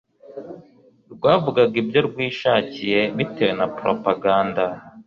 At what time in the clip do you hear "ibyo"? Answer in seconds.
1.83-1.99